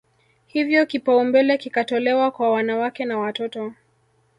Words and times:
Hivyo 0.45 0.85
kipaumbele 0.85 1.57
kikatolewa 1.57 2.31
kwa 2.31 2.51
wanawake 2.51 3.05
na 3.05 3.17
watoto 3.19 3.73